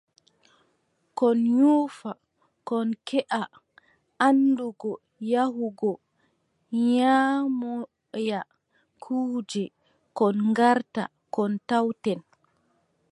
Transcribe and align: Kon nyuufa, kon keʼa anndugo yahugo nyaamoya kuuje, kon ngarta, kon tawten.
Kon 1.17 1.37
nyuufa, 1.57 2.11
kon 2.67 2.87
keʼa 3.07 3.41
anndugo 4.27 4.91
yahugo 5.31 5.91
nyaamoya 6.89 8.41
kuuje, 9.03 9.63
kon 10.17 10.35
ngarta, 10.51 11.03
kon 11.35 11.53
tawten. 11.67 12.19